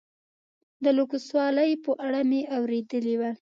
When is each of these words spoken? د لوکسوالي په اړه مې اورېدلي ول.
د 0.83 0.85
لوکسوالي 0.97 1.71
په 1.85 1.91
اړه 2.05 2.21
مې 2.29 2.41
اورېدلي 2.57 3.15
ول. 3.19 3.35